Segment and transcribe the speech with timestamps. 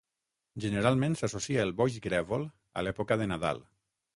[0.63, 2.49] Generalment s'associa el boix grèvol
[2.81, 3.63] a l'època de Nadal.